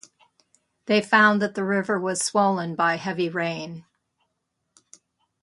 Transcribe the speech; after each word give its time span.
They 0.87 0.99
found 0.99 1.43
that 1.43 1.53
the 1.53 1.63
river 1.63 1.99
was 1.99 2.23
swollen 2.23 2.73
by 2.73 2.95
heavy 2.95 3.29
rain. 3.29 3.85